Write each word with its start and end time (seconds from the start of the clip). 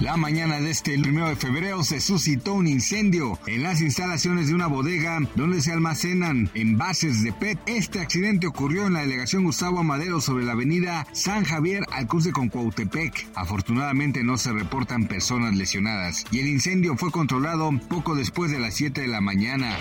La 0.00 0.16
mañana 0.16 0.60
de 0.60 0.70
este 0.70 0.96
1 0.96 1.28
de 1.28 1.36
febrero 1.36 1.84
se 1.84 2.00
suscitó 2.00 2.54
un 2.54 2.66
incendio 2.66 3.38
en 3.46 3.62
las 3.62 3.82
instalaciones 3.82 4.48
de 4.48 4.54
una 4.54 4.66
bodega 4.66 5.20
donde 5.34 5.60
se 5.60 5.72
almacenan 5.72 6.50
envases 6.54 7.22
de 7.22 7.34
PET. 7.34 7.58
Este 7.66 8.00
accidente 8.00 8.46
ocurrió 8.46 8.86
en 8.86 8.94
la 8.94 9.00
delegación 9.00 9.44
Gustavo 9.44 9.80
Amadero 9.80 10.22
sobre 10.22 10.46
la 10.46 10.52
avenida 10.52 11.06
San 11.12 11.44
Javier 11.44 11.84
al 11.92 12.06
cruce 12.06 12.32
con 12.32 12.48
Cuautepec. 12.48 13.28
Afortunadamente 13.34 14.24
no 14.24 14.38
se 14.38 14.54
reportan 14.54 15.06
personas 15.06 15.54
lesionadas 15.54 16.24
y 16.30 16.38
el 16.38 16.48
incendio 16.48 16.96
fue 16.96 17.10
controlado 17.10 17.70
poco 17.90 18.14
después 18.14 18.50
de 18.50 18.58
las 18.58 18.76
7 18.76 19.02
de 19.02 19.08
la 19.08 19.20
mañana. 19.20 19.76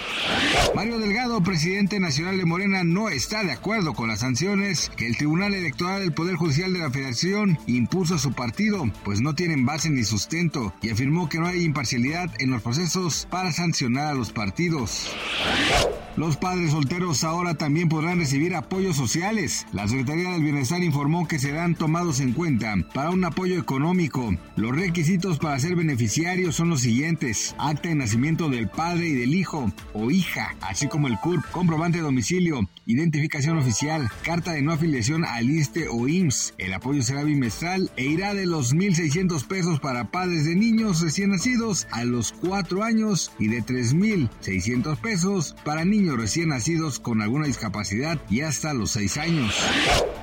Mario 0.75 0.99
Delgado, 0.99 1.41
presidente 1.41 1.97
nacional 2.01 2.37
de 2.37 2.43
Morena, 2.43 2.83
no 2.83 3.07
está 3.07 3.45
de 3.45 3.53
acuerdo 3.53 3.93
con 3.93 4.09
las 4.09 4.19
sanciones 4.19 4.91
que 4.97 5.07
el 5.07 5.15
Tribunal 5.15 5.53
Electoral 5.53 6.01
del 6.01 6.11
Poder 6.11 6.35
Judicial 6.35 6.73
de 6.73 6.79
la 6.79 6.91
Federación 6.91 7.57
impuso 7.67 8.15
a 8.15 8.19
su 8.19 8.33
partido, 8.33 8.83
pues 9.05 9.21
no 9.21 9.33
tienen 9.33 9.65
base 9.65 9.89
ni 9.89 10.08
sustento 10.09 10.73
y 10.81 10.89
afirmó 10.89 11.29
que 11.29 11.39
no 11.39 11.47
hay 11.47 11.63
imparcialidad 11.63 12.29
en 12.39 12.51
los 12.51 12.61
procesos 12.61 13.27
para 13.29 13.51
sancionar 13.51 14.07
a 14.07 14.13
los 14.13 14.31
partidos. 14.31 15.09
Los 16.17 16.37
padres 16.37 16.71
solteros 16.71 17.23
ahora 17.23 17.53
también 17.53 17.87
podrán 17.87 18.19
recibir 18.19 18.55
apoyos 18.55 18.97
sociales. 18.97 19.65
La 19.71 19.87
Secretaría 19.87 20.31
del 20.31 20.43
Bienestar 20.43 20.83
informó 20.83 21.27
que 21.27 21.39
serán 21.39 21.75
tomados 21.75 22.19
en 22.19 22.33
cuenta 22.33 22.75
para 22.93 23.11
un 23.11 23.23
apoyo 23.23 23.57
económico. 23.59 24.35
Los 24.55 24.75
requisitos 24.75 25.37
para 25.37 25.59
ser 25.59 25.75
beneficiarios 25.75 26.55
son 26.55 26.69
los 26.69 26.81
siguientes. 26.81 27.55
Acta 27.57 27.89
de 27.89 27.95
nacimiento 27.95 28.49
del 28.49 28.67
padre 28.67 29.07
y 29.07 29.13
del 29.13 29.35
hijo 29.35 29.71
o 29.93 30.11
hija, 30.11 30.55
así 30.61 30.87
como 30.87 31.07
el 31.07 31.17
CURP, 31.19 31.45
comprobante 31.51 31.99
de 31.99 32.03
domicilio, 32.03 32.67
identificación 32.85 33.57
oficial, 33.57 34.09
carta 34.23 34.51
de 34.51 34.61
no 34.61 34.73
afiliación 34.73 35.23
al 35.23 35.49
ISTE 35.49 35.87
o 35.89 36.07
IMSS. 36.07 36.55
El 36.57 36.73
apoyo 36.73 37.01
será 37.01 37.23
bimestral 37.23 37.91
e 37.95 38.05
irá 38.05 38.33
de 38.33 38.45
los 38.45 38.75
1.600 38.75 39.45
pesos 39.45 39.79
para 39.79 40.11
padres 40.11 40.45
de 40.45 40.55
niños 40.55 41.01
recién 41.01 41.29
nacidos 41.29 41.87
a 41.91 42.03
los 42.03 42.33
4 42.33 42.83
años 42.83 43.31
y 43.39 43.47
de 43.47 43.63
3.600 43.63 44.97
pesos 44.97 45.55
para 45.63 45.85
niños 45.85 45.98
recién 46.07 46.49
nacidos 46.49 46.99
con 46.99 47.21
alguna 47.21 47.47
discapacidad 47.47 48.19
y 48.29 48.41
hasta 48.41 48.73
los 48.73 48.91
6 48.91 49.17
años. 49.17 49.55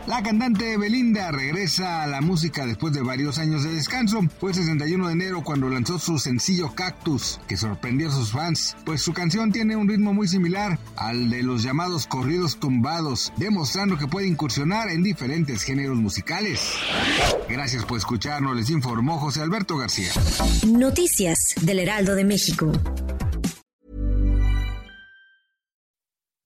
La 0.06 0.22
cantante 0.22 0.76
Belinda 0.76 1.32
regresa 1.32 2.02
a 2.02 2.06
la 2.06 2.20
música 2.20 2.64
después 2.64 2.94
de 2.94 3.02
varios 3.02 3.38
años 3.38 3.64
de 3.64 3.74
descanso. 3.74 4.20
Fue 4.38 4.50
el 4.50 4.56
61 4.56 5.08
de 5.08 5.12
enero 5.12 5.42
cuando 5.42 5.68
lanzó 5.68 5.98
su 5.98 6.18
sencillo 6.18 6.74
Cactus, 6.74 7.40
que 7.48 7.56
sorprendió 7.56 8.08
a 8.08 8.12
sus 8.12 8.30
fans, 8.30 8.76
pues 8.84 9.02
su 9.02 9.12
canción 9.12 9.50
tiene 9.50 9.74
un 9.74 9.88
ritmo 9.88 10.14
muy 10.14 10.28
similar 10.28 10.78
al 10.96 11.28
de 11.28 11.42
los 11.42 11.64
llamados 11.64 12.06
corridos 12.06 12.58
tumbados, 12.60 13.32
demostrando 13.36 13.98
que 13.98 14.06
puede 14.06 14.28
incursionar 14.28 14.90
en 14.90 15.02
diferentes 15.02 15.62
géneros 15.64 15.96
musicales. 15.96 16.60
Gracias 17.48 17.84
por 17.84 17.98
escucharnos, 17.98 18.56
les 18.56 18.70
informó 18.70 19.18
José 19.18 19.42
Alberto 19.42 19.76
García. 19.76 20.12
Noticias 20.66 21.54
del 21.62 21.80
Heraldo 21.80 22.14
de 22.14 22.24
México. 22.24 22.72